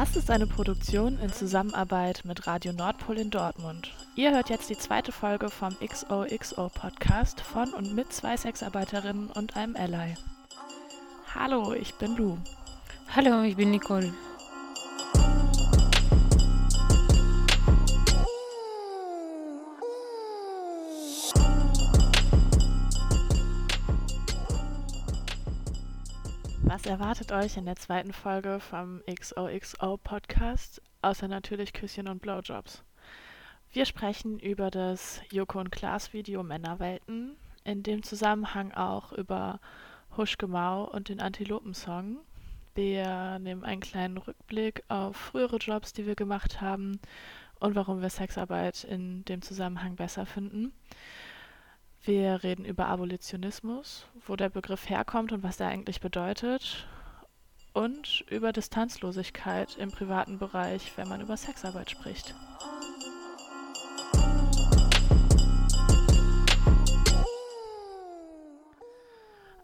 [0.00, 3.94] Das ist eine Produktion in Zusammenarbeit mit Radio Nordpol in Dortmund.
[4.16, 9.58] Ihr hört jetzt die zweite Folge vom XOXO Podcast von und mit zwei Sexarbeiterinnen und
[9.58, 10.14] einem Ally.
[11.34, 12.38] Hallo, ich bin Lu.
[13.14, 14.14] Hallo, ich bin Nicole.
[26.82, 32.84] Was erwartet euch in der zweiten Folge vom XOXO Podcast, außer natürlich Küsschen und Blowjobs?
[33.70, 39.60] Wir sprechen über das Joko und Klaas Video Männerwelten, in dem Zusammenhang auch über
[40.16, 42.16] Huschke Mau und den Antilopen-Song.
[42.74, 46.98] Wir nehmen einen kleinen Rückblick auf frühere Jobs, die wir gemacht haben
[47.58, 50.72] und warum wir Sexarbeit in dem Zusammenhang besser finden.
[52.02, 56.86] Wir reden über Abolitionismus, wo der Begriff herkommt und was er eigentlich bedeutet.
[57.74, 62.34] Und über Distanzlosigkeit im privaten Bereich, wenn man über Sexarbeit spricht.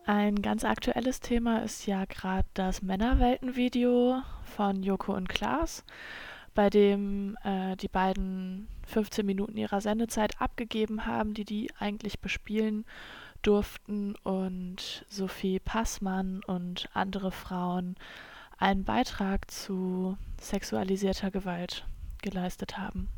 [0.04, 5.84] Ein ganz aktuelles Thema ist ja gerade das Männerwelten-Video von Joko und Klaas
[6.56, 12.84] bei dem äh, die beiden 15 Minuten ihrer Sendezeit abgegeben haben, die die eigentlich bespielen
[13.42, 17.94] durften und Sophie Passmann und andere Frauen
[18.58, 21.86] einen Beitrag zu sexualisierter Gewalt
[22.22, 23.08] geleistet haben.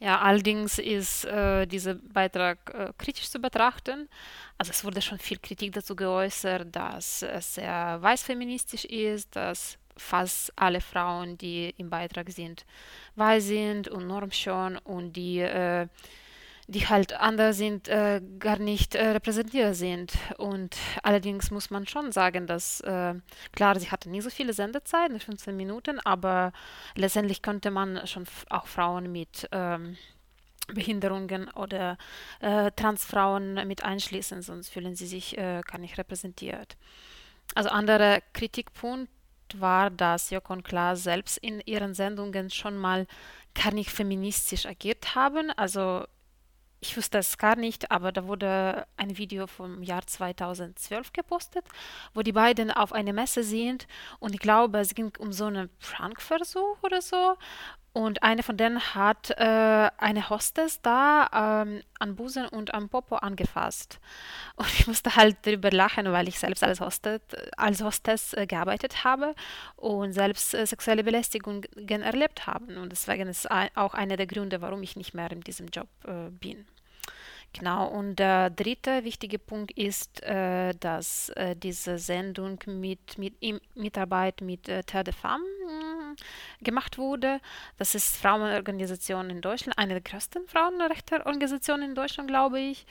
[0.00, 4.08] Ja, allerdings ist äh, dieser Beitrag äh, kritisch zu betrachten.
[4.58, 10.52] Also es wurde schon viel Kritik dazu geäußert, dass es sehr weißfeministisch ist, dass fast
[10.56, 12.64] alle Frauen, die im Beitrag sind,
[13.16, 15.86] weiß sind und normschön und die, äh,
[16.66, 20.14] die halt anders sind, äh, gar nicht äh, repräsentiert sind.
[20.38, 23.14] Und allerdings muss man schon sagen, dass, äh,
[23.52, 26.52] klar, sie hatten nicht so viele Sendezeit, 15 Minuten, aber
[26.94, 29.96] letztendlich könnte man schon auch Frauen mit ähm,
[30.72, 31.98] Behinderungen oder
[32.40, 36.76] äh, Transfrauen mit einschließen, sonst fühlen sie sich äh, gar nicht repräsentiert.
[37.54, 39.10] Also anderer Kritikpunkt
[39.60, 43.06] war, dass Joko und Klaas selbst in ihren Sendungen schon mal
[43.54, 45.50] gar nicht feministisch agiert haben.
[45.56, 46.04] Also
[46.80, 51.64] ich wusste es gar nicht, aber da wurde ein Video vom Jahr 2012 gepostet,
[52.12, 53.86] wo die beiden auf einer Messe sind
[54.18, 57.36] und ich glaube, es ging um so einen Prankversuch oder so
[57.94, 63.14] und eine von denen hat äh, eine Hostess da ähm, an Busen und am Popo
[63.14, 64.00] angefasst.
[64.56, 67.20] Und ich musste halt darüber lachen, weil ich selbst als Hostess,
[67.56, 69.36] als Hostess äh, gearbeitet habe
[69.76, 72.80] und selbst äh, sexuelle Belästigungen erlebt habe.
[72.80, 76.30] Und deswegen ist auch einer der Gründe, warum ich nicht mehr in diesem Job äh,
[76.30, 76.66] bin.
[77.56, 83.34] Genau, und der dritte wichtige Punkt ist, äh, dass äh, diese Sendung mit, mit
[83.76, 86.16] Mitarbeit mit äh, Terre de Femme
[86.60, 87.40] gemacht wurde.
[87.78, 92.86] Das ist Frauenorganisation in Deutschland, eine der größten Frauenrechteorganisationen in Deutschland, glaube ich.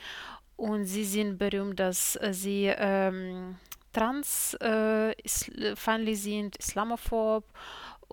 [0.56, 3.58] Und sie sind berühmt, dass äh, sie ähm,
[3.92, 7.44] transfeindlich äh, sind, islamophob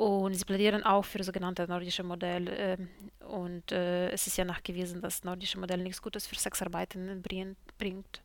[0.02, 2.48] und sie plädieren auch für das sogenannte nordische Modell.
[2.48, 2.78] Äh,
[3.24, 7.22] und äh, es ist ja nachgewiesen, dass das nordische Modell nichts Gutes für Sexarbeiten
[7.78, 8.24] bringt.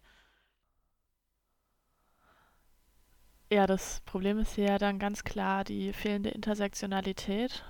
[3.52, 7.62] Ja, das Problem ist ja dann ganz klar die fehlende Intersektionalität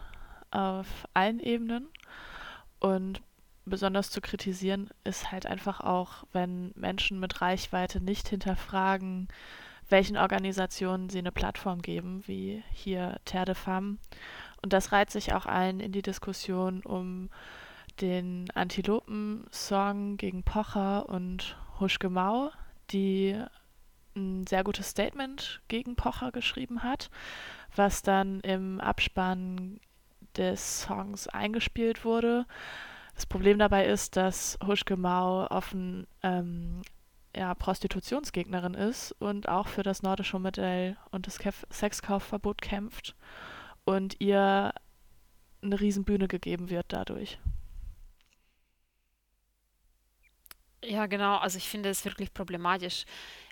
[0.53, 1.89] auf allen Ebenen.
[2.79, 3.23] Und
[3.65, 9.27] besonders zu kritisieren ist halt einfach auch, wenn Menschen mit Reichweite nicht hinterfragen,
[9.89, 13.99] welchen Organisationen sie eine Plattform geben, wie hier Terre de Femme.
[14.63, 17.31] Und das reiht sich auch ein in die Diskussion um
[18.01, 22.51] den Antilopen-Song gegen Pocher und Huschke Mau,
[22.91, 23.41] die
[24.15, 27.11] ein sehr gutes Statement gegen Pocher geschrieben hat,
[27.75, 29.79] was dann im Abspann
[30.37, 32.47] des Songs eingespielt wurde.
[33.15, 36.83] Das Problem dabei ist, dass Huschke Mau offen ähm,
[37.37, 41.39] ja, Prostitutionsgegnerin ist und auch für das nordische Modell und das
[41.71, 43.15] Sexkaufverbot kämpft
[43.85, 44.73] und ihr
[45.63, 47.39] eine Riesenbühne gegeben wird dadurch.
[50.83, 51.37] Ja, genau.
[51.37, 53.05] Also ich finde es wirklich problematisch.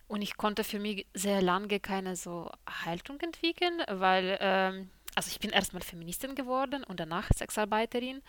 [0.07, 2.51] Und ich konnte für mich sehr lange keine so
[2.85, 8.23] Haltung entwickeln, weil, ähm, also ich bin erstmal Feministin geworden und danach Sexarbeiterin.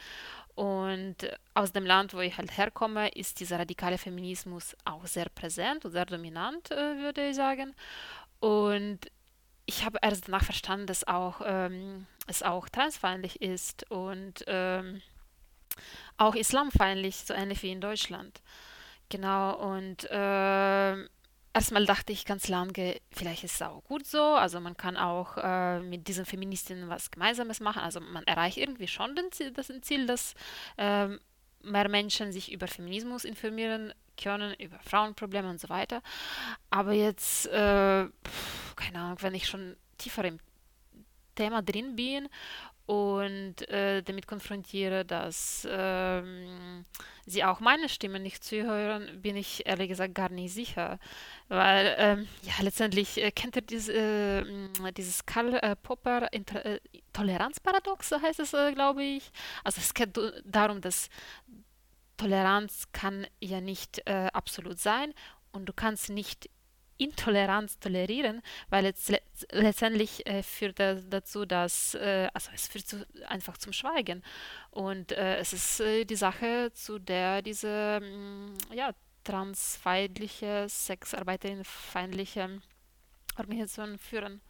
[0.55, 1.17] Und
[1.53, 5.91] aus dem Land, wo ich halt herkomme, ist dieser radikale Feminismus auch sehr präsent und
[5.91, 7.75] sehr dominant, äh, würde ich sagen.
[8.39, 8.99] Und
[9.65, 15.01] ich habe erst danach verstanden, dass auch, ähm, es auch transfeindlich ist und ähm,
[16.17, 18.41] auch islamfeindlich, so ähnlich wie in Deutschland.
[19.09, 21.05] Genau, und äh,
[21.55, 24.21] erstmal dachte ich ganz lange, vielleicht ist es auch gut so.
[24.21, 27.81] Also man kann auch äh, mit diesen Feministinnen was Gemeinsames machen.
[27.81, 30.33] Also man erreicht irgendwie schon den Ziel, das Ziel, dass
[30.77, 31.07] äh,
[31.63, 36.01] mehr Menschen sich über Feminismus informieren können, über Frauenprobleme und so weiter.
[36.69, 38.05] Aber jetzt, äh,
[38.75, 40.39] keine Ahnung, wenn ich schon tiefer im
[41.35, 42.27] Thema drin bin
[42.85, 46.85] und äh, damit konfrontiere, dass ähm,
[47.25, 50.99] sie auch meine Stimme nicht zuhören, bin ich ehrlich gesagt gar nicht sicher.
[51.47, 56.79] Weil, ähm, ja, letztendlich äh, kennt ihr diese, äh, dieses Karl äh, Popper Inter äh,
[57.13, 59.31] Toleranzparadox, so heißt es, äh, glaube ich.
[59.63, 61.09] Also es geht darum, dass
[62.17, 65.13] Toleranz kann ja nicht äh, absolut sein
[65.51, 66.49] und du kannst nicht
[66.97, 69.19] Intoleranz tolerieren, weil es le
[69.51, 74.23] letztendlich äh, führt das dazu, dass, äh, also es führt zu, einfach zum Schweigen.
[74.71, 78.91] Und äh, es ist äh, die Sache, zu der diese mh, mm, ja,
[79.25, 82.61] transfeindliche, sexarbeiterinnenfeindliche
[83.37, 84.41] Organisationen führen.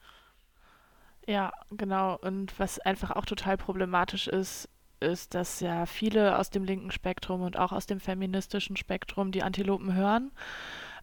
[1.25, 2.17] Ja, genau.
[2.17, 4.69] Und was einfach auch total problematisch ist,
[4.99, 9.43] ist, dass ja viele aus dem linken Spektrum und auch aus dem feministischen Spektrum die
[9.43, 10.31] Antilopen hören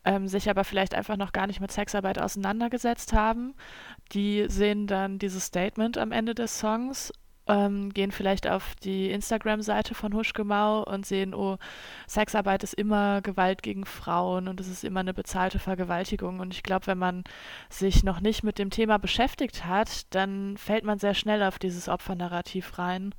[0.04, 3.54] ähm, sich aber vielleicht einfach noch gar nicht mit Sexarbeit auseinandergesetzt haben.
[4.12, 7.12] Die sehen dann dieses Statement am Ende des Songs
[7.48, 11.58] ähm, gehen vielleicht auf die Instagram-Seite von Huschgemau und sehen, oh,
[12.06, 16.40] Sexarbeit ist immer Gewalt gegen Frauen und es ist immer eine bezahlte Vergewaltigung.
[16.40, 17.24] Und ich glaube, wenn man
[17.68, 21.88] sich noch nicht mit dem Thema beschäftigt hat, dann fällt man sehr schnell auf dieses
[21.88, 23.14] Opfernarrativ rein.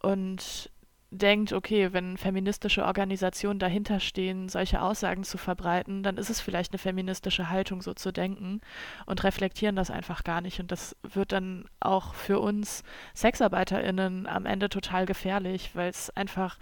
[0.00, 0.70] Und
[1.14, 6.72] denkt, okay, wenn feministische Organisationen dahinter stehen, solche Aussagen zu verbreiten, dann ist es vielleicht
[6.72, 8.60] eine feministische Haltung, so zu denken
[9.06, 10.60] und reflektieren das einfach gar nicht.
[10.60, 12.82] Und das wird dann auch für uns
[13.14, 16.58] SexarbeiterInnen am Ende total gefährlich, weil es einfach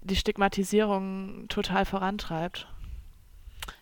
[0.00, 2.66] die Stigmatisierung total vorantreibt.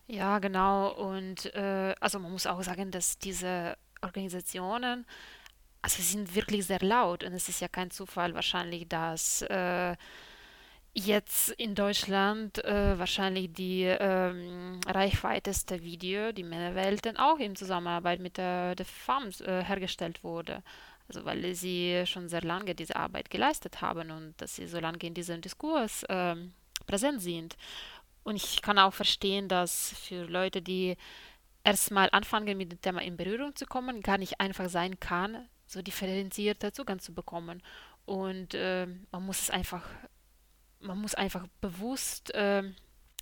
[0.07, 0.93] Ja, genau.
[0.93, 5.07] Und äh, also man muss auch sagen, dass diese Organisationen
[5.87, 9.95] also sie sind wirklich sehr laut und es ist ja kein Zufall wahrscheinlich, dass äh,
[10.95, 18.37] jetzt in Deutschland äh, wahrscheinlich die ähm, reichweiteste Video, die Männerwelten, auch in Zusammenarbeit mit
[18.37, 20.65] der, der FAMS äh, hergestellt wurde.
[21.07, 24.99] Also weil sie schon sehr lange diese Arbeit geleistet haben und dass sie so lange
[25.03, 26.53] in diesem Diskurs ähm,
[26.89, 27.57] präsent sind.
[28.25, 30.97] Und ich kann auch verstehen, dass für Leute, die
[31.63, 35.83] erstmal anfangen, mit dem Thema in Berührung zu kommen, gar nicht einfach sein kann, so
[35.83, 37.63] differenzierter Zugang zu bekommen.
[38.05, 39.85] Und äh, man muss es einfach,
[40.81, 42.63] man muss einfach bewusst äh,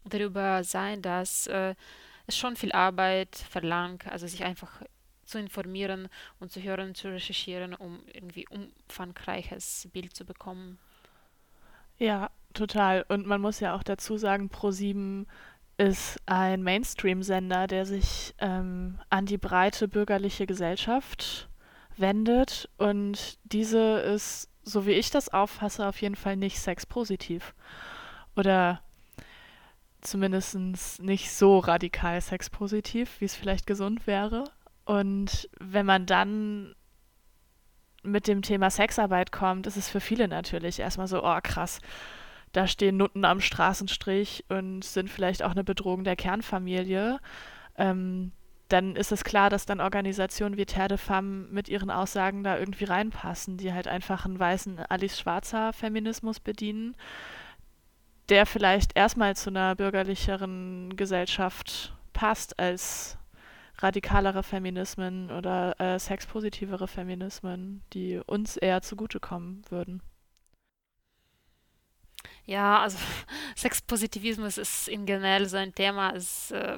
[0.05, 1.75] darüber sein, dass äh,
[2.27, 4.83] es schon viel Arbeit verlangt, also sich einfach
[5.25, 6.09] zu informieren
[6.39, 10.79] und zu hören, zu recherchieren, um irgendwie umfangreiches Bild zu bekommen.
[11.97, 13.05] Ja, total.
[13.09, 15.27] Und man muss ja auch dazu sagen, Pro7
[15.79, 21.49] ist ein Mainstream-Sender, der sich ähm, an die breite bürgerliche Gesellschaft
[21.97, 27.55] wendet und diese ist, so wie ich das auffasse, auf jeden Fall nicht sexpositiv.
[28.37, 28.83] Oder
[30.01, 30.57] zumindest
[31.01, 34.45] nicht so radikal sexpositiv, wie es vielleicht gesund wäre.
[34.85, 36.75] Und wenn man dann
[38.03, 41.81] mit dem Thema Sexarbeit kommt, ist es für viele natürlich erstmal so, oh krass,
[42.53, 47.19] da stehen Nutten am Straßenstrich und sind vielleicht auch eine Bedrohung der Kernfamilie.
[47.77, 48.33] Ähm,
[48.69, 52.59] dann ist es klar, dass dann Organisationen wie Terre de Femme mit ihren Aussagen da
[52.59, 56.97] irgendwie reinpassen, die halt einfach einen weißen Alice Schwarzer Feminismus bedienen,
[58.31, 63.19] der vielleicht erstmal zu einer bürgerlicheren Gesellschaft passt als
[63.79, 70.01] radikalere Feminismen oder äh, sexpositivere Feminismen, die uns eher zugutekommen würden.
[72.47, 72.99] Ja, also
[73.57, 76.77] Sexpositivismus ist in generell so ein Thema, ist äh,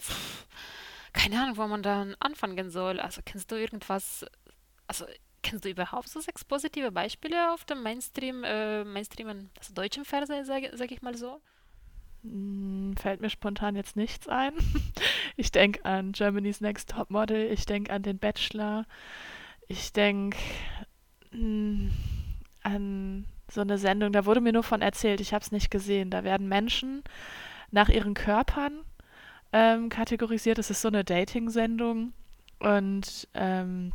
[1.16, 3.00] keine Ahnung, wo man dann anfangen soll.
[3.00, 4.25] Also kennst du irgendwas,
[4.87, 5.06] also
[5.42, 10.44] kennst du überhaupt so sechs positive Beispiele auf dem Mainstream, äh, Mainstream, also deutschen Fernsehen,
[10.44, 11.40] sage sag ich mal so?
[12.23, 14.52] Hm, fällt mir spontan jetzt nichts ein.
[15.38, 18.87] Ich denke an Germany's Next Top Model, ich denke an den Bachelor,
[19.68, 20.38] ich denke
[21.30, 21.92] hm,
[22.62, 26.11] an so eine Sendung, da wurde mir nur von erzählt, ich habe es nicht gesehen.
[26.11, 27.04] Da werden Menschen
[27.70, 28.86] nach ihren Körpern
[29.53, 30.59] ähm, kategorisiert.
[30.59, 32.12] Es ist so eine Dating-Sendung
[32.59, 33.93] und ähm,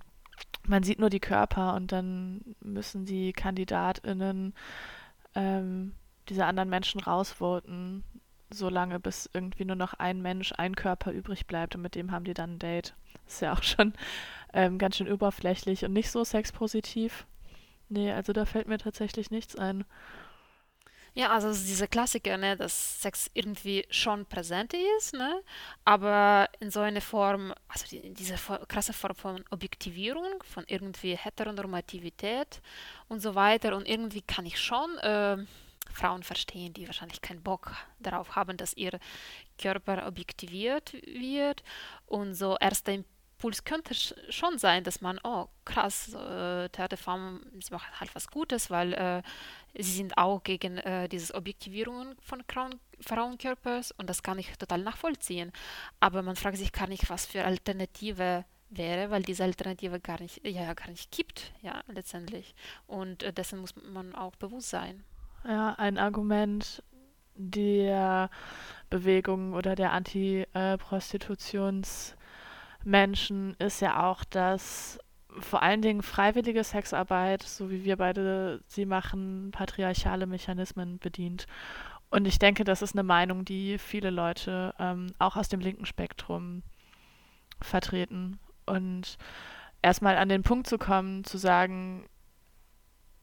[0.67, 4.53] man sieht nur die Körper und dann müssen die KandidatInnen
[5.35, 5.93] ähm,
[6.29, 8.03] diese anderen Menschen rausvoten,
[8.49, 12.25] solange bis irgendwie nur noch ein Mensch, ein Körper übrig bleibt und mit dem haben
[12.25, 12.93] die dann ein Date.
[13.27, 13.93] Ist ja auch schon
[14.53, 17.25] ähm, ganz schön oberflächlich und nicht so sexpositiv.
[17.89, 19.83] Nee, also da fällt mir tatsächlich nichts ein.
[21.13, 25.41] Ja, also diese Klassiker, ne, dass Sex irgendwie schon präsent ist, ne,
[25.83, 28.35] aber in so einer Form, also die, diese
[28.67, 32.61] krasse Form von Objektivierung, von irgendwie Heteronormativität
[33.09, 33.75] und so weiter.
[33.75, 35.37] Und irgendwie kann ich schon äh,
[35.91, 38.97] Frauen verstehen, die wahrscheinlich keinen Bock darauf haben, dass ihr
[39.61, 41.61] Körper objektiviert wird
[42.05, 43.93] und so erster Impuls könnte
[44.29, 49.21] schon sein, dass man, oh krass, äh, Theaterform, sie machen halt was Gutes, weil äh,
[49.77, 54.81] sie sind auch gegen äh, diese Objektivierung von Frauen, Frauenkörpers und das kann ich total
[54.81, 55.51] nachvollziehen.
[55.99, 60.45] Aber man fragt sich gar nicht, was für Alternative wäre, weil diese Alternative gar nicht,
[60.47, 62.55] ja, gar nicht gibt, ja, letztendlich.
[62.87, 65.03] Und äh, dessen muss man auch bewusst sein.
[65.45, 66.83] Ja, ein Argument
[67.35, 68.29] der
[68.89, 72.15] Bewegung oder der Anti-Prostitutions-
[72.83, 74.99] Menschen ist ja auch, dass
[75.39, 81.45] vor allen Dingen freiwillige Sexarbeit, so wie wir beide sie machen, patriarchale Mechanismen bedient.
[82.09, 85.85] Und ich denke, das ist eine Meinung, die viele Leute ähm, auch aus dem linken
[85.85, 86.61] Spektrum
[87.61, 88.39] vertreten.
[88.65, 89.17] Und
[89.81, 92.05] erstmal an den Punkt zu kommen, zu sagen,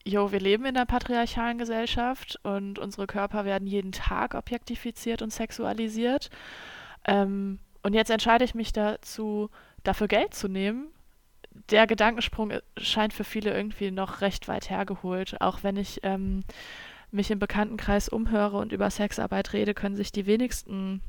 [0.05, 5.33] jo, wir leben in einer patriarchalen Gesellschaft und unsere Körper werden jeden Tag objektifiziert und
[5.33, 6.31] sexualisiert.
[7.05, 9.51] Ähm, und jetzt entscheide ich mich dazu,
[9.85, 10.89] dafür Geld zu nehmen.
[11.71, 15.41] Der Gedankensprung äh, scheint für viele irgendwie noch recht weit hergeholt.
[15.41, 16.45] Auch wenn ich ähm,
[17.11, 21.03] mich im Bekanntenkreis umhöre und über Sexarbeit rede, können sich die wenigsten,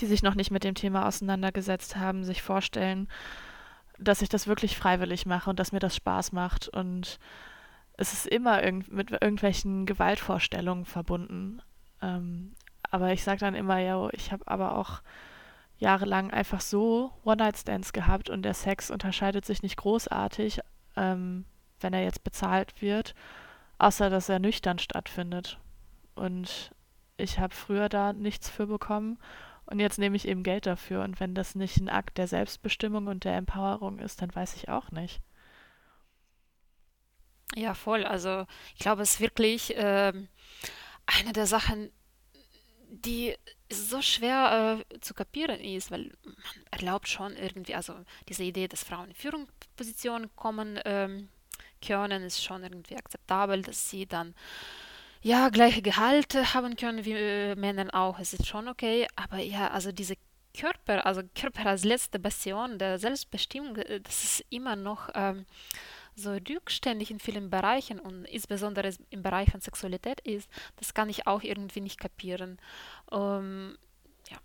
[0.00, 3.08] die sich noch nicht mit dem Thema auseinandergesetzt haben, sich vorstellen,
[3.98, 6.68] dass ich das wirklich freiwillig mache und dass mir das Spaß macht.
[6.68, 7.18] Und
[7.96, 11.62] es ist immer irg mit irgendwelchen Gewaltvorstellungen verbunden.
[12.02, 12.54] Ähm,
[12.90, 15.00] aber ich sage dann immer, ja, ich habe aber auch
[15.78, 20.60] jahrelang einfach so One-Night-Stands gehabt und der Sex unterscheidet sich nicht großartig,
[20.96, 21.44] ähm,
[21.80, 23.14] wenn er jetzt bezahlt wird,
[23.78, 25.58] außer dass er nüchtern stattfindet.
[26.14, 26.72] Und
[27.16, 29.18] ich habe früher da nichts für bekommen
[29.66, 31.02] und jetzt nehme ich eben Geld dafür.
[31.02, 34.68] Und wenn das nicht ein Akt der Selbstbestimmung und der Empowerung ist, dann weiß ich
[34.68, 35.20] auch nicht.
[37.56, 38.04] Ja, voll.
[38.04, 40.12] Also ich glaube, es ist wirklich äh,
[41.06, 41.90] eine der Sachen,
[42.94, 43.34] die
[43.70, 47.94] so schwer äh, zu kapieren ist, weil man erlaubt schon irgendwie, also
[48.28, 51.28] diese Idee, dass Frauen in Führungspositionen kommen ähm,
[51.84, 54.34] können, ist schon irgendwie akzeptabel, dass sie dann
[55.22, 59.68] ja gleiche Gehalte haben können wie äh, Männer auch, es ist schon okay, aber ja,
[59.68, 60.16] also diese
[60.56, 65.46] Körper, also Körper als letzte Bastion der Selbstbestimmung, äh, das ist immer noch ähm,
[66.16, 71.26] so rückständig in vielen Bereichen und insbesondere im Bereich von Sexualität ist, das kann ich
[71.26, 72.58] auch irgendwie nicht kapieren.
[73.10, 73.76] Ähm,
[74.30, 74.38] ja.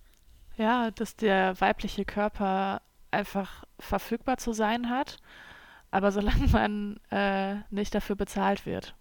[0.57, 5.17] ja, dass der weibliche Körper einfach verfügbar zu sein hat,
[5.91, 8.95] aber solange man äh, nicht dafür bezahlt wird.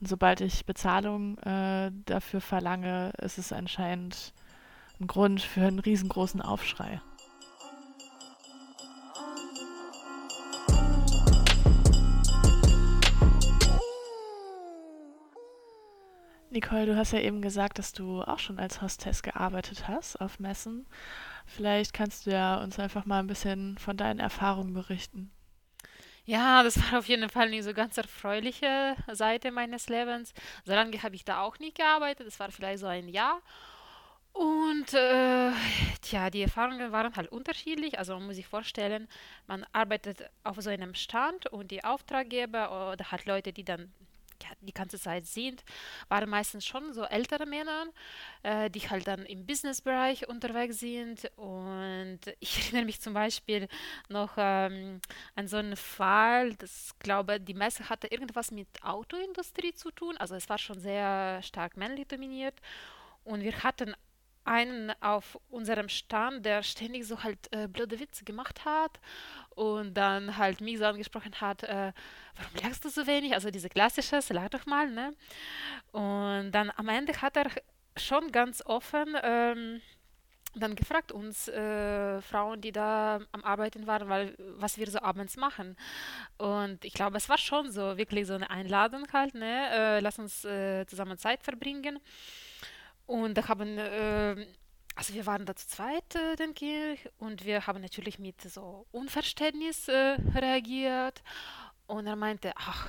[0.00, 4.32] Und sobald ich Bezahlung äh, dafür verlange, ist es anscheinend
[5.00, 7.00] ein Grund für einen riesengroßen Aufschrei.
[16.54, 20.38] Nicole, du hast ja eben gesagt, dass du auch schon als Hostess gearbeitet hast auf
[20.38, 20.86] Messen.
[21.46, 25.30] Vielleicht kannst du ja uns einfach mal ein bisschen von deinen Erfahrungen berichten.
[26.24, 30.32] Ja, das war auf jeden Fall nicht so ganz erfreuliche Seite meines Lebens.
[30.64, 32.26] So lange habe ich da auch nicht gearbeitet.
[32.26, 33.42] Das war vielleicht so ein Jahr.
[34.32, 35.52] Und äh,
[36.02, 37.98] tja, die Erfahrungen waren halt unterschiedlich.
[37.98, 39.06] Also man muss sich vorstellen,
[39.46, 43.92] man arbeitet auf so einem Stand und die Auftraggeber oder hat Leute, die dann
[44.60, 45.64] die ganze Zeit sind,
[46.08, 47.86] waren meistens schon so ältere Männer,
[48.42, 51.30] äh, die halt dann im Businessbereich unterwegs sind.
[51.36, 53.68] Und ich erinnere mich zum Beispiel
[54.08, 55.00] noch ähm,
[55.34, 60.16] an so einen Fall, das glaube, die Messe hatte irgendwas mit Autoindustrie zu tun.
[60.18, 62.54] Also es war schon sehr stark männlich dominiert.
[63.24, 63.94] Und wir hatten
[64.44, 69.00] einen auf unserem Stand, der ständig so halt äh, blöde Witze gemacht hat
[69.50, 71.92] und dann halt mich so angesprochen hat, äh,
[72.36, 73.34] warum lachst du so wenig?
[73.34, 75.14] Also diese klassische, lach doch mal, ne?
[75.92, 77.50] Und dann am Ende hat er
[77.96, 79.80] schon ganz offen ähm,
[80.56, 85.36] dann gefragt uns äh, Frauen, die da am Arbeiten waren, weil was wir so abends
[85.36, 85.76] machen.
[86.38, 89.68] Und ich glaube, es war schon so wirklich so eine Einladung halt, ne?
[89.72, 91.98] Äh, lass uns äh, zusammen Zeit verbringen.
[93.06, 94.46] Und da haben, äh,
[94.94, 98.86] also wir waren da zu zweit, äh, denke ich, und wir haben natürlich mit so
[98.92, 101.22] Unverständnis äh, reagiert.
[101.86, 102.88] Und er meinte, ach,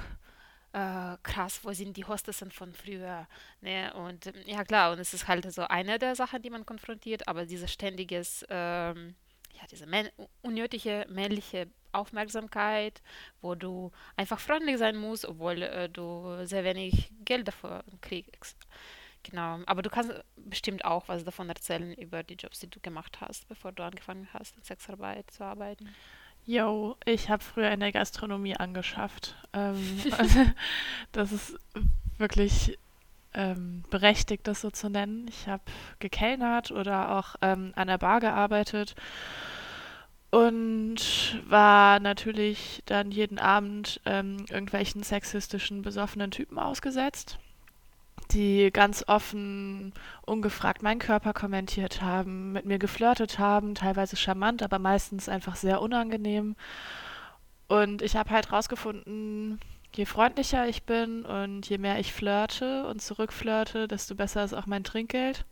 [0.71, 3.27] äh, krass, wo sind die Hostessen von früher?
[3.61, 3.93] Ne?
[3.93, 7.27] Und ähm, ja klar, und es ist halt so eine der Sachen, die man konfrontiert,
[7.27, 9.15] aber dieses ständiges, ähm,
[9.53, 10.09] ja, diese män
[10.41, 13.01] unnötige männliche Aufmerksamkeit,
[13.41, 18.57] wo du einfach freundlich sein musst, obwohl äh, du sehr wenig Geld dafür kriegst
[19.29, 23.19] Genau, aber du kannst bestimmt auch was davon erzählen über die Jobs, die du gemacht
[23.21, 25.89] hast, bevor du angefangen hast, in Sexarbeit zu arbeiten.
[26.45, 29.35] Jo, ich habe früher in der Gastronomie angeschafft.
[29.53, 29.77] Ähm,
[31.11, 31.57] das ist
[32.19, 32.77] wirklich
[33.33, 35.27] ähm, berechtigt, das so zu nennen.
[35.27, 35.63] Ich habe
[35.97, 38.95] gekellnert oder auch ähm, an der Bar gearbeitet
[40.29, 47.39] und war natürlich dann jeden Abend ähm, irgendwelchen sexistischen, besoffenen Typen ausgesetzt,
[48.31, 49.93] die ganz offen,
[50.25, 55.81] ungefragt meinen Körper kommentiert haben, mit mir geflirtet haben, teilweise charmant, aber meistens einfach sehr
[55.81, 56.55] unangenehm.
[57.67, 59.59] Und ich habe halt rausgefunden,
[59.95, 64.65] je freundlicher ich bin und je mehr ich flirte und zurückflirte, desto besser ist auch
[64.65, 65.45] mein Trinkgeld.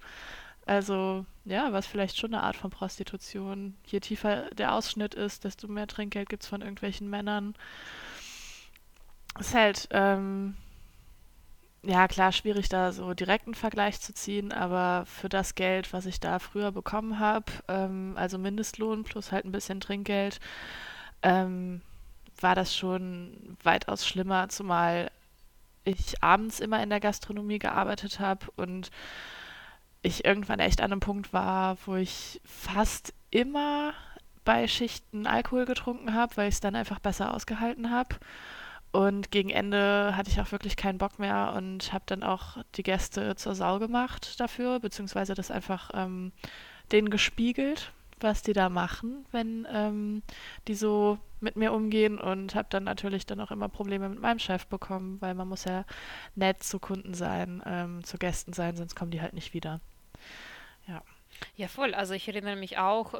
[0.66, 3.76] Also, ja, was vielleicht schon eine Art von Prostitution.
[3.86, 7.54] Je tiefer der Ausschnitt ist, desto mehr Trinkgeld gibt es von irgendwelchen Männern.
[9.40, 10.56] Ist halt, ähm,
[11.84, 16.20] ja, klar, schwierig da so direkten Vergleich zu ziehen, aber für das Geld, was ich
[16.20, 20.40] da früher bekommen habe, ähm, also Mindestlohn plus halt ein bisschen Trinkgeld,
[21.24, 21.82] ähm,
[22.40, 25.12] war das schon weitaus schlimmer, zumal
[25.84, 28.90] ich abends immer in der Gastronomie gearbeitet habe und
[30.02, 33.94] ich irgendwann echt an einem Punkt war, wo ich fast immer
[34.46, 38.16] bei Schichten Alkohol getrunken habe, weil ich es dann einfach besser ausgehalten habe.
[38.94, 42.84] Und gegen Ende hatte ich auch wirklich keinen Bock mehr und habe dann auch die
[42.84, 46.32] Gäste zur Sau gemacht dafür, beziehungsweise das einfach ähm,
[46.92, 50.22] denen gespiegelt, was die da machen, wenn ähm,
[50.68, 54.38] die so mit mir umgehen und habe dann natürlich dann auch immer Probleme mit meinem
[54.38, 55.86] Chef bekommen, weil man muss ja
[56.36, 59.82] nett zu Kunden sein, ähm, zu Gästen sein, sonst kommen die halt nicht wieder.
[60.88, 61.02] Ja.
[61.56, 61.96] Ja, voll.
[61.96, 63.16] Also ich erinnere mich auch,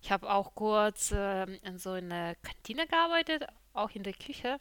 [0.00, 4.58] ich habe auch kurz äh, in so einer Kantine gearbeitet, auch in der Küche.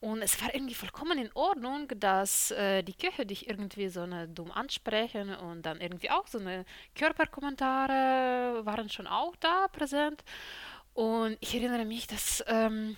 [0.00, 4.28] Und es war irgendwie vollkommen in Ordnung, dass äh, die Köche dich irgendwie so eine
[4.28, 10.24] dumm ansprechen und dann irgendwie auch so eine Körperkommentare waren schon auch da präsent.
[10.94, 12.96] Und ich erinnere mich, dass ähm,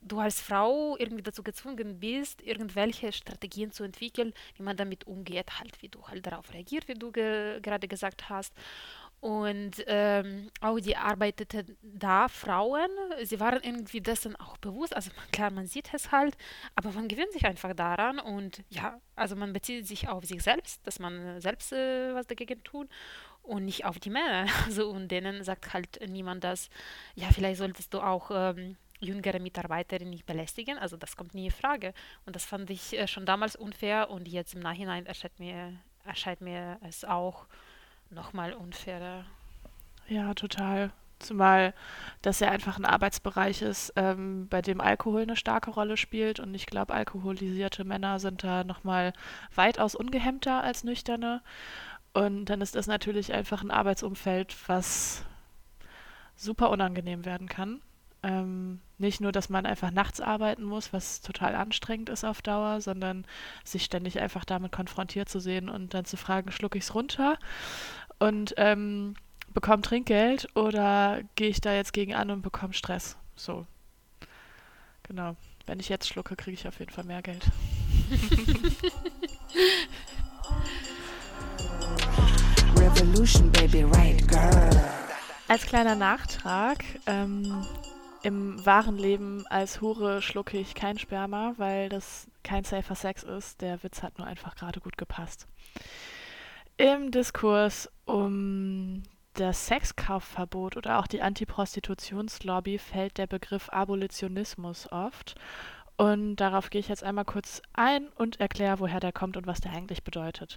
[0.00, 5.58] du als Frau irgendwie dazu gezwungen bist, irgendwelche Strategien zu entwickeln, wie man damit umgeht,
[5.58, 8.54] halt wie du halt darauf reagiert, wie du ge gerade gesagt hast.
[9.20, 12.88] Und ähm, auch die arbeiteten da Frauen,
[13.22, 14.96] sie waren irgendwie dessen auch bewusst.
[14.96, 16.38] Also klar, man sieht es halt,
[16.74, 20.86] aber man gewöhnt sich einfach daran und ja, also man bezieht sich auf sich selbst,
[20.86, 22.88] dass man selbst äh, was dagegen tut
[23.42, 24.46] und nicht auf die Männer.
[24.64, 26.70] Also und denen sagt halt niemand das,
[27.14, 30.78] ja, vielleicht solltest du auch ähm, jüngere Mitarbeiterin nicht belästigen.
[30.78, 31.92] Also das kommt nie in Frage.
[32.24, 36.40] Und das fand ich äh, schon damals unfair und jetzt im Nachhinein erscheint mir, erscheint
[36.40, 37.46] mir es auch
[38.10, 39.24] nochmal unfairer.
[40.08, 40.90] Ja, total.
[41.20, 41.74] Zumal
[42.22, 46.40] das ja einfach ein Arbeitsbereich ist, ähm, bei dem Alkohol eine starke Rolle spielt.
[46.40, 49.12] Und ich glaube, alkoholisierte Männer sind da nochmal
[49.54, 51.42] weitaus ungehemmter als nüchterne.
[52.12, 55.24] Und dann ist das natürlich einfach ein Arbeitsumfeld, was
[56.34, 57.80] super unangenehm werden kann.
[58.22, 62.80] Ähm, nicht nur, dass man einfach nachts arbeiten muss, was total anstrengend ist auf Dauer,
[62.80, 63.24] sondern
[63.64, 67.38] sich ständig einfach damit konfrontiert zu sehen und dann zu fragen, schlucke ich es runter
[68.20, 69.14] und ähm,
[69.52, 73.16] bekomme Trinkgeld oder gehe ich da jetzt gegen an und bekomme Stress?
[73.34, 73.66] So.
[75.02, 75.34] Genau.
[75.66, 77.44] Wenn ich jetzt schlucke, kriege ich auf jeden Fall mehr Geld.
[82.76, 84.70] Revolution, baby, right, girl.
[85.48, 87.66] Als kleiner Nachtrag, ähm,
[88.22, 93.60] im wahren Leben als Hure schlucke ich kein Sperma, weil das kein safer Sex ist.
[93.60, 95.46] Der Witz hat nur einfach gerade gut gepasst.
[96.80, 99.02] Im Diskurs um
[99.34, 105.34] das Sexkaufverbot oder auch die Antiprostitutionslobby fällt der Begriff Abolitionismus oft.
[105.98, 109.60] Und darauf gehe ich jetzt einmal kurz ein und erkläre, woher der kommt und was
[109.60, 110.56] der eigentlich bedeutet.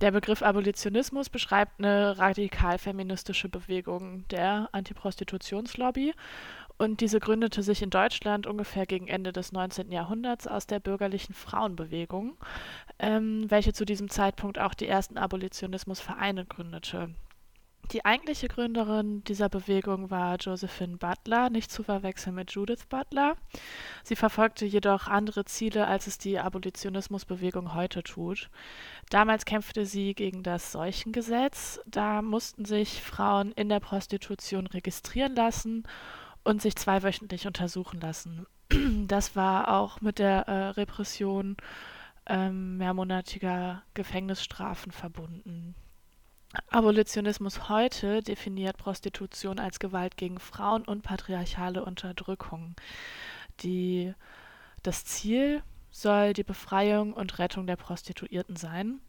[0.00, 6.12] Der Begriff Abolitionismus beschreibt eine radikal feministische Bewegung der Antiprostitutionslobby
[6.78, 9.90] und diese gründete sich in Deutschland ungefähr gegen Ende des 19.
[9.90, 12.36] Jahrhunderts aus der bürgerlichen Frauenbewegung,
[12.98, 17.14] ähm, welche zu diesem Zeitpunkt auch die ersten Abolitionismusvereine gründete.
[17.92, 23.36] Die eigentliche Gründerin dieser Bewegung war Josephine Butler, nicht zu verwechseln mit Judith Butler.
[24.02, 28.50] Sie verfolgte jedoch andere Ziele, als es die Abolitionismusbewegung heute tut.
[29.08, 31.80] Damals kämpfte sie gegen das Seuchengesetz.
[31.86, 35.84] Da mussten sich Frauen in der Prostitution registrieren lassen
[36.46, 38.46] und sich zweiwöchentlich untersuchen lassen.
[39.06, 41.56] Das war auch mit der äh, Repression
[42.26, 45.74] ähm, mehrmonatiger Gefängnisstrafen verbunden.
[46.70, 52.74] Abolitionismus heute definiert Prostitution als Gewalt gegen Frauen und patriarchale Unterdrückung.
[53.60, 54.12] Die,
[54.82, 59.00] das Ziel soll die Befreiung und Rettung der Prostituierten sein.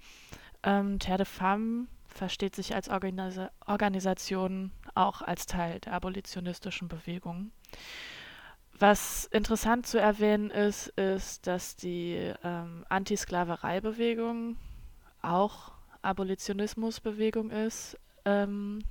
[0.64, 7.52] Ähm, Terre de Femme versteht sich als Organisa Organisation auch als Teil der abolitionistischen Bewegung.
[8.80, 14.58] Was interessant zu erwähnen ist, ist, dass die ähm, Antisklavereibewegung
[15.22, 15.72] auch
[16.04, 18.84] Abolitionismusbewegung ist ähm,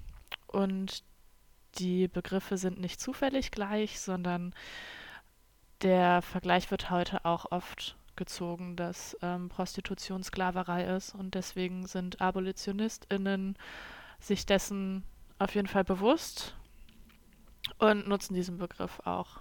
[0.49, 1.05] und
[1.79, 4.55] die Begriffe sind nicht zufällig gleich, sondern
[5.83, 12.21] der Vergleich wird heute auch oft gezogen, dass ähm, Prostitution Sklaverei ist und deswegen sind
[12.21, 13.57] AbolitionistInnen
[14.19, 15.05] sich dessen
[15.39, 16.55] auf jeden Fall bewusst
[17.79, 19.41] und nutzen diesen Begriff auch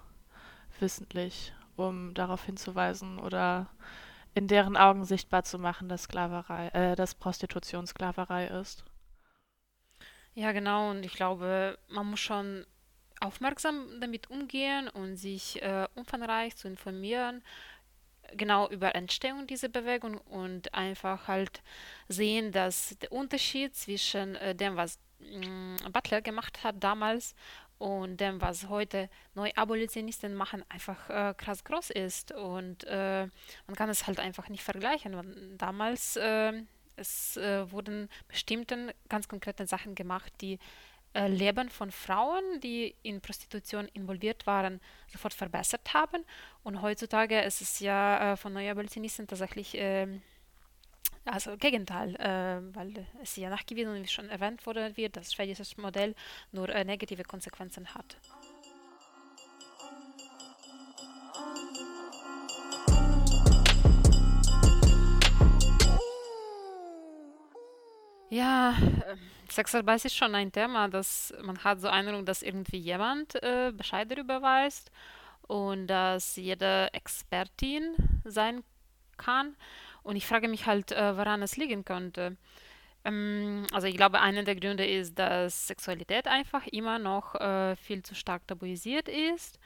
[0.80, 3.68] wissentlich, um darauf hinzuweisen oder
[4.34, 8.84] in deren Augen sichtbar zu machen, dass Sklaverei, äh, dass Prostitution Sklaverei ist.
[10.34, 10.92] Ja, genau.
[10.92, 12.66] Und ich glaube, man muss schon
[13.22, 17.42] aufmerksam damit umgehen und sich äh, umfangreich zu informieren,
[18.34, 21.62] genau über Entstehung dieser Bewegung und einfach halt
[22.10, 25.00] sehen, dass der Unterschied zwischen äh, dem, was
[25.92, 27.36] Butler gemacht hat damals
[27.78, 32.32] und dem, was heute Neuabolitionisten machen, einfach äh, krass groß ist.
[32.32, 33.28] Und äh,
[33.68, 35.58] man kann es halt einfach nicht vergleichen.
[35.58, 36.54] Damals äh,
[36.96, 40.60] es äh, wurden bestimmte ganz konkrete Sachen gemacht, die
[41.14, 46.24] äh, Leben von Frauen, die in Prostitution involviert waren, sofort verbessert haben.
[46.64, 49.76] Und heutzutage ist es ja äh, von Neuabolitionisten tatsächlich
[51.26, 55.34] ähm, also Gegenteil, äh, weil es ja nachgewiesen und wie schon erwähnt wurde, wird, dass
[55.34, 56.16] schwedisches Modell
[56.52, 58.18] nur äh, negative Konsequenzen hat.
[68.30, 69.16] Ja, äh,
[69.50, 74.12] Sexarbeit ist schon ein Thema, dass man hat so Eindruck, dass irgendwie jemand äh, Bescheid
[74.12, 74.86] darüber weiß
[75.48, 78.64] und dass jede Expertin sein
[79.18, 79.56] kann.
[80.06, 82.38] Und ich frage mich halt, äh, woran es liegen könnte.
[83.04, 88.04] Ähm, also ich glaube, einer der Gründe ist, dass Sexualität einfach immer noch äh, viel
[88.04, 89.60] zu stark tabuisiert ist.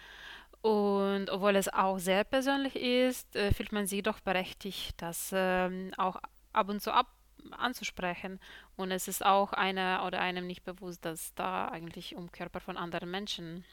[0.61, 5.91] Und obwohl es auch sehr persönlich ist, äh, fühlt man sich doch berechtigt, das ähm,
[5.97, 6.17] auch
[6.53, 7.07] ab und zu ab
[7.51, 8.39] anzusprechen.
[8.77, 12.77] Und es ist auch einer oder einem nicht bewusst, dass da eigentlich um Körper von
[12.77, 13.65] anderen Menschen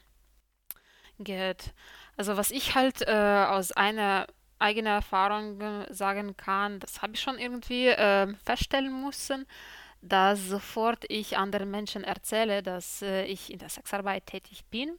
[1.19, 1.73] geht.
[2.17, 4.27] Also was ich halt äh, aus einer
[4.59, 9.45] eigenen Erfahrung sagen kann, das habe ich schon irgendwie äh, feststellen müssen,
[10.01, 14.97] dass sofort ich anderen Menschen erzähle, dass äh, ich in der Sexarbeit tätig bin,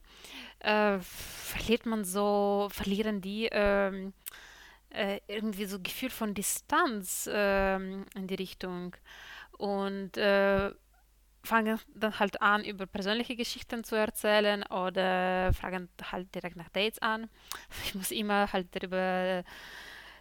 [0.61, 4.13] äh, verliert man so, verlieren die ähm,
[4.91, 8.97] äh, irgendwie so Gefühl von Distanz äh, in die Richtung.
[9.57, 10.71] Und äh,
[11.49, 17.01] fangen dann halt an, über persönliche Geschichten zu erzählen oder fragen halt direkt nach Dates
[17.01, 17.29] an.
[17.85, 19.43] Ich muss immer halt darüber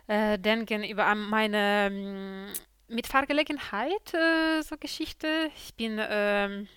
[0.08, 2.48] äh, denken, über meine ähm,
[2.88, 5.52] Mitfahrgelegenheit, äh, so Geschichte.
[5.58, 6.68] Ich bin ähm,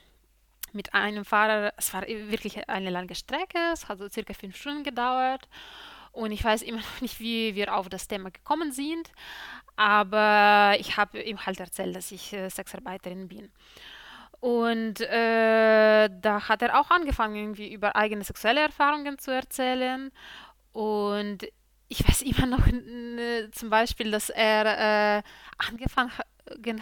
[0.72, 4.82] mit einem Fahrer, es war wirklich eine lange Strecke, es hat so circa fünf Stunden
[4.82, 5.48] gedauert
[6.12, 9.12] und ich weiß immer noch nicht, wie wir auf das Thema gekommen sind,
[9.76, 13.50] aber ich habe ihm halt erzählt, dass ich äh, Sexarbeiterin bin.
[14.40, 20.10] Und äh, da hat er auch angefangen, irgendwie über eigene sexuelle Erfahrungen zu erzählen.
[20.72, 21.46] Und
[21.88, 25.22] ich weiß immer noch äh, zum Beispiel, dass er äh,
[25.58, 26.12] angefangen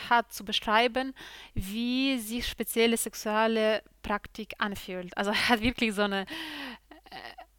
[0.08, 1.14] hat zu beschreiben,
[1.54, 5.16] wie sich spezielle sexuelle Praktik anfühlt.
[5.16, 6.26] Also er hat wirklich so eine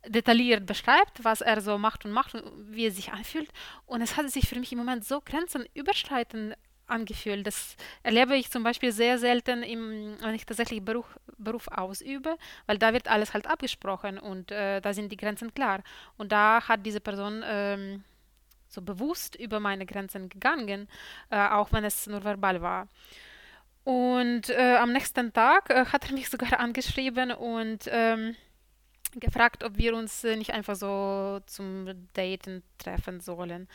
[0.07, 3.51] detailliert beschreibt, was er so macht und macht und wie er sich anfühlt.
[3.85, 6.55] Und es hat sich für mich im Moment so grenzüberschreitend
[6.89, 7.45] angefühlt.
[7.45, 12.77] Das erlebe ich zum Beispiel sehr selten, im, wenn ich tatsächlich Beruf, Beruf ausübe, weil
[12.77, 15.81] da wird alles halt abgesprochen und äh, da sind die Grenzen klar.
[16.17, 18.03] Und da hat diese Person ähm,
[18.67, 20.87] so bewusst über meine Grenzen gegangen,
[21.29, 22.87] äh, auch wenn es nur verbal war.
[23.83, 28.35] Und äh, am nächsten Tag äh, hat er mich sogar angeschrieben und ähm,
[29.15, 33.67] gefragt, ob wir uns äh, nicht einfach so zum Daten treffen sollen.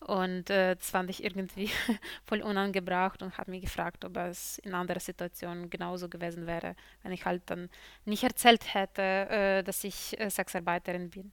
[0.00, 1.70] Und äh, das fand ich irgendwie
[2.24, 7.12] voll unangebracht und habe mich gefragt, ob es in anderen Situationen genauso gewesen wäre, wenn
[7.12, 7.70] ich halt dann
[8.04, 11.32] nicht erzählt hätte, äh, dass ich äh, Sexarbeiterin bin.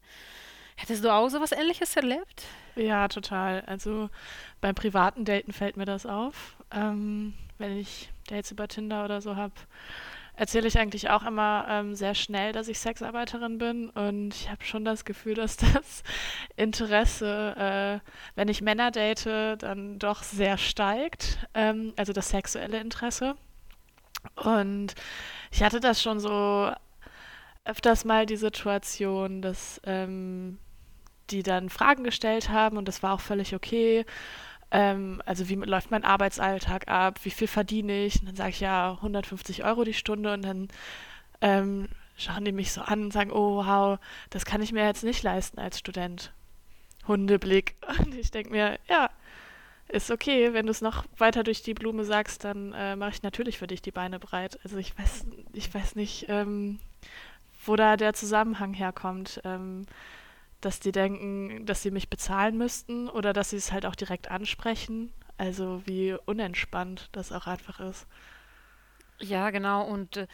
[0.76, 2.46] Hättest du auch so was Ähnliches erlebt?
[2.76, 3.62] Ja, total.
[3.62, 4.10] Also
[4.62, 6.56] beim privaten Daten fällt mir das auf.
[6.72, 9.54] Ähm, wenn ich Dates über Tinder oder so habe,
[10.40, 13.90] erzähle ich eigentlich auch immer ähm, sehr schnell, dass ich Sexarbeiterin bin.
[13.90, 16.04] Und ich habe schon das Gefühl, dass das
[16.56, 19.26] Interesse, äh, wenn ich Männer date,
[19.60, 21.46] dann doch sehr steigt.
[21.54, 23.36] Ähm, also das sexuelle Interesse.
[24.36, 24.96] Und
[25.52, 26.72] ich hatte das schon so
[27.66, 30.58] öfters mal die Situation, dass ähm,
[31.32, 34.06] die dann Fragen gestellt haben und das war auch völlig okay.
[34.72, 38.20] Ähm, also wie läuft mein Arbeitsalltag ab, wie viel verdiene ich?
[38.20, 40.68] Und dann sage ich ja 150 Euro die Stunde und dann
[41.42, 45.04] ähm, schauen die mich so an und sagen, oh wow, das kann ich mir jetzt
[45.04, 46.34] nicht leisten als Student.
[47.08, 47.76] Hundeblick.
[48.00, 49.10] Und ich denke mir, ja,
[49.90, 53.24] ist okay, wenn du es noch weiter durch die Blume sagst, dann äh, mache ich
[53.24, 54.60] natürlich für dich die Beine breit.
[54.64, 56.80] Also ich weiß, ich weiß nicht, ähm,
[57.66, 59.88] wo da der Zusammenhang herkommt, ähm,
[60.62, 64.30] dass die denken, dass sie mich bezahlen müssten oder dass sie es halt auch direkt
[64.30, 65.14] ansprechen.
[65.38, 68.08] Also wie unentspannt das auch einfach ist.
[69.20, 69.86] Ja, genau.
[69.86, 70.28] Und äh,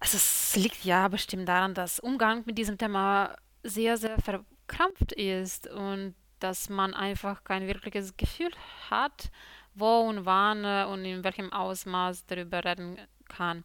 [0.00, 5.68] also es liegt ja bestimmt daran, dass Umgang mit diesem Thema sehr, sehr verkrampft ist
[5.68, 8.50] und dass man einfach kein wirkliches Gefühl
[8.90, 9.30] hat,
[9.74, 13.64] wo und wann äh, und in welchem Ausmaß darüber reden kann.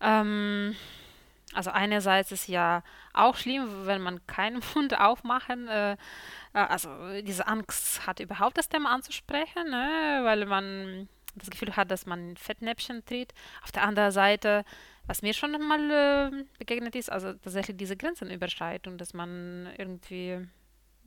[0.00, 0.76] Ähm,
[1.54, 5.96] also einerseits ist ja auch schlimm, wenn man keinen Mund aufmachen, äh, äh,
[6.52, 6.88] also
[7.22, 12.30] diese Angst hat überhaupt das Thema anzusprechen, ne, weil man das Gefühl hat, dass man
[12.30, 13.34] in Fettnäpfchen tritt.
[13.62, 14.64] Auf der anderen Seite,
[15.06, 20.46] was mir schon mal äh, begegnet ist, also tatsächlich diese Grenzenüberschreitung, dass man irgendwie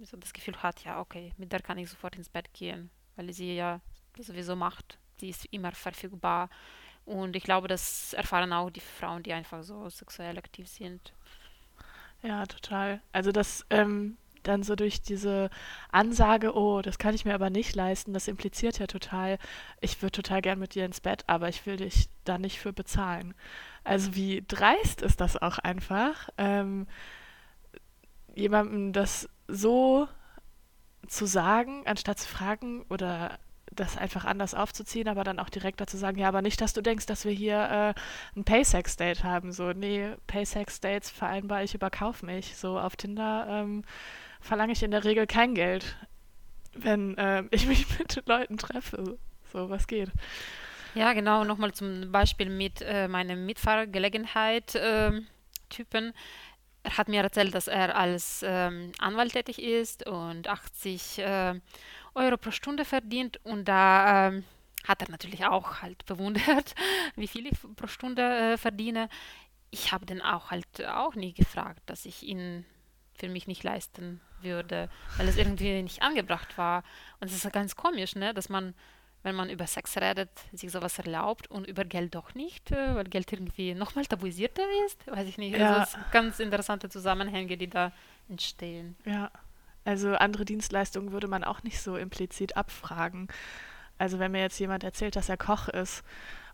[0.02, 3.32] so das Gefühl hat, ja, okay, mit der kann ich sofort ins Bett gehen, weil
[3.34, 3.82] sie ja
[4.20, 5.00] sowieso macht.
[5.22, 6.50] Die ist immer verfügbar.
[7.08, 11.14] Und ich glaube, das erfahren auch die Frauen, die einfach so sexuell aktiv sind.
[12.22, 13.02] Ja, total.
[13.14, 15.50] Also das ähm, dann so durch diese
[15.90, 19.38] Ansage, oh, das kann ich mir aber nicht leisten, das impliziert ja total,
[19.80, 22.74] ich würde total gern mit dir ins Bett, aber ich will dich da nicht für
[22.74, 23.34] bezahlen.
[23.86, 26.88] Also wie dreist ist das auch einfach, ähm,
[28.36, 30.10] jemandem das so
[31.08, 33.40] zu sagen, anstatt zu fragen oder
[33.80, 36.82] das einfach anders aufzuziehen, aber dann auch direkt dazu sagen, ja, aber nicht, dass du
[36.82, 39.52] denkst, dass wir hier äh, ein Paysex-Date haben.
[39.52, 42.56] So, nee, Paysex-Dates vereinbare ich über Kauf mich.
[42.58, 43.84] So, auf Tinder ähm,
[44.42, 45.98] verlange ich in der Regel kein Geld,
[46.74, 49.18] wenn äh, ich mich mit Leuten treffe.
[49.52, 50.12] So, was geht.
[50.96, 51.44] Ja, genau.
[51.44, 55.24] Nochmal zum Beispiel mit äh, meinem Mitfahrgelegenheit-Typen.
[56.06, 56.14] Ähm,
[56.84, 61.60] er hat mir erzählt, dass er als ähm, Anwalt tätig ist und 80 äh,
[62.18, 63.40] Euro pro Stunde verdient.
[63.46, 64.44] Und da ähm,
[64.88, 66.76] hat er natürlich auch halt bewundert,
[67.16, 68.22] wie viel ich pro Stunde
[68.54, 69.10] äh, verdiene.
[69.70, 72.66] Ich habe den auch halt auch nie gefragt, dass ich ihn
[73.14, 76.84] für mich nicht leisten würde, weil es irgendwie nicht angebracht war.
[77.20, 78.74] Und es ist ja ganz komisch, ne, dass man
[79.24, 83.04] wenn man über Sex redet, sich sowas erlaubt und über Geld doch nicht, äh, weil
[83.06, 85.06] Geld irgendwie nochmal tabuisierter ist.
[85.08, 85.54] Weiß ich nicht.
[85.56, 85.80] Also ja.
[85.80, 87.92] Also ganz interessante Zusammenhänge, die da
[88.30, 88.96] entstehen.
[89.06, 89.30] Ja.
[89.88, 93.30] Also andere Dienstleistungen würde man auch nicht so implizit abfragen.
[93.98, 96.04] Also wenn mir jetzt jemand erzählt, dass er Koch ist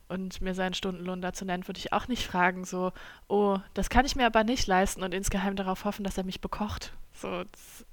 [0.08, 2.92] und mir seinen Stundenlohn dazu nennt, würde ich auch nicht fragen, so,
[3.28, 6.42] oh, das kann ich mir aber nicht leisten und insgeheim darauf hoffen, dass er mich
[6.42, 6.94] bekocht.
[7.12, 7.86] So, das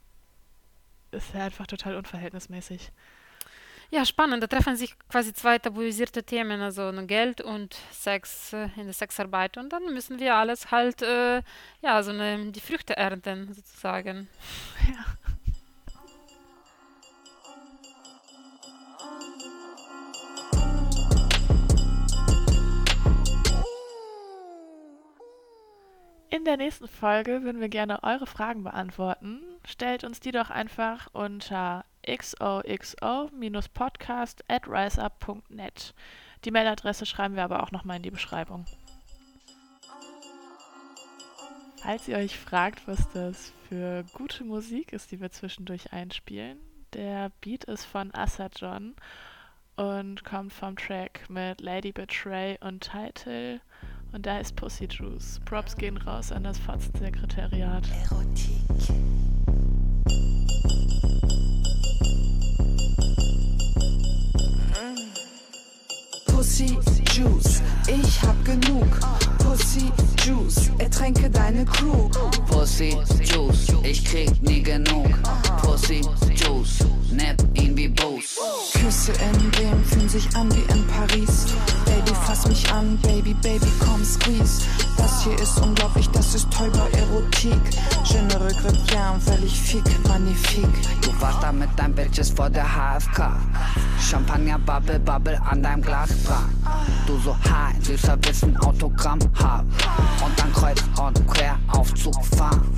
[1.12, 2.92] ist ja einfach total unverhältnismäßig.
[3.92, 4.42] Ja, spannend.
[4.42, 9.56] Da treffen sich quasi zwei tabuisierte Themen, also Geld und Sex äh, in der Sexarbeit.
[9.56, 11.42] Und dann müssen wir alles halt, äh,
[11.80, 14.28] ja, so eine, die Früchte ernten, sozusagen.
[14.86, 15.04] Ja.
[26.32, 29.40] In der nächsten Folge würden wir gerne eure Fragen beantworten.
[29.66, 35.92] Stellt uns die doch einfach unter xoxo-podcast at riseup.net.
[36.44, 38.64] Die Mailadresse schreiben wir aber auch nochmal in die Beschreibung.
[41.82, 46.60] Falls ihr euch fragt, was das für gute Musik ist, die wir zwischendurch einspielen,
[46.92, 48.94] der Beat ist von Assa John
[49.74, 53.60] und kommt vom Track mit Lady Betray und Title.
[54.12, 55.40] Und da ist Pussy Juice.
[55.44, 57.84] Props gehen raus an das Fotzen-Sekretariat.
[58.02, 58.60] Erotik.
[66.26, 66.78] Pussy
[67.12, 68.86] Juice, ich hab genug.
[69.38, 69.92] Pussy
[70.24, 72.08] Juice, ertränke deine Crew.
[72.46, 75.10] Pussy Juice, ich krieg nie genug.
[75.62, 76.00] Pussy
[76.34, 78.38] Juice, nepp ihn wie Boost.
[78.74, 81.46] Küsse in dem fühlen sich an wie in Paris.
[81.84, 84.62] Baby, fass mich an, Baby, Baby, komm, squeeze.
[84.96, 87.60] Das hier ist unglaublich, das ist tollbar Erotik.
[88.04, 90.68] Je ne regrette rien, weil ich fick, magnifique.
[91.02, 93.36] Du warst da mit deinem Bitches vor der HFK.
[94.00, 96.52] Champagner, Bubble, Bubble an deinem Glasbrand.
[97.06, 99.64] Du so high, süßer Wissen, Autogramm hab.
[100.24, 102.69] Und dann kreuz und quer Aufzug fahren.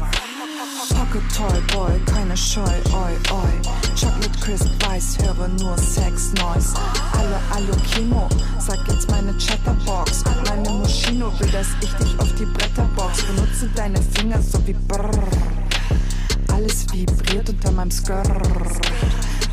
[1.13, 3.53] Pocket Toy Boy, keine Scheu, oi, oi.
[3.95, 6.75] Chocolate Crisp Weiß, höre nur Sex Noise.
[7.13, 10.25] Hallo, hallo Kimo, sag jetzt meine Chatterbox.
[10.49, 15.29] Meine Moschino will, dass ich dich auf die Bretterbox benutze deine Finger so wie brrr.
[16.51, 18.27] Alles vibriert unter meinem Skirt.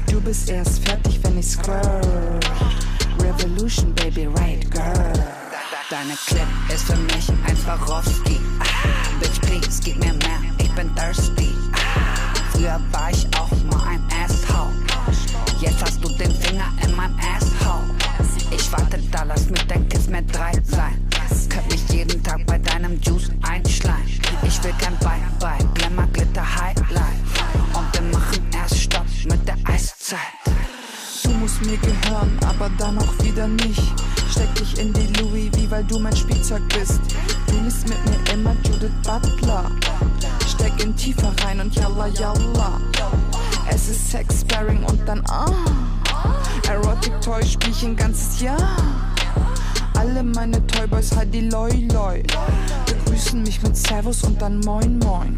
[0.10, 2.08] Du bist erst fertig, wenn ich squirt.
[3.20, 5.12] Revolution, baby, right, girl.
[5.90, 8.40] Deine Clip ist für mich ein Swarovski.
[9.20, 11.50] Bitch, please, gib mir mehr, ich bin thirsty.
[12.52, 14.74] Früher war ich auch mal ein Asshole.
[15.60, 17.96] Jetzt hast du den Finger in meinem Asshole.
[18.52, 21.08] Ich warte da, lass mich dein Kiss mit drei sein.
[21.50, 24.08] Könnt mich jeden Tag bei deinem Juice einschleimen.
[24.44, 27.20] Ich will kein Bye-Bye, Glamour, Glitter, Highlight.
[27.74, 30.20] Und wir machen erst Stopp mit der Eiszeit.
[31.24, 33.94] Du musst mir gehören, aber dann auch wieder nicht.
[34.32, 37.02] Steck dich in die Louis, wie weil du mein Spielzeug bist.
[37.48, 39.72] Du liest mit mir immer Judith Butler.
[41.44, 42.80] Rein und yalla yalla.
[43.70, 45.52] Es ist Sex Sparring und dann ah.
[46.68, 48.58] Erotic Toy spiel ich ein ganzes Jahr.
[49.98, 52.24] Alle meine Toyboys die Loi Loi.
[52.86, 55.38] Begrüßen mich mit Servus und dann Moin Moin.